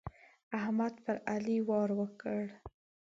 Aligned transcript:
احمد 0.59 0.93
پر 1.05 1.17
علي 1.33 1.57
وار 1.67 1.89
وکړ. 1.99 2.41